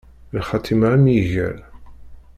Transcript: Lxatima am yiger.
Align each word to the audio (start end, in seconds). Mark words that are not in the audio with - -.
Lxatima 0.39 0.87
am 0.95 1.05
yiger. 1.13 1.55